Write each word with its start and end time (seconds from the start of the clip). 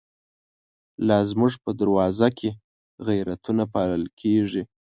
لا 1.07 1.17
زمونږ 1.29 1.53
په 1.63 1.71
دروازو 1.79 2.29
کی، 2.37 2.49
غیرتونه 3.07 3.63
پا 3.73 3.81
لل 3.91 4.05
کیږی 4.19 4.63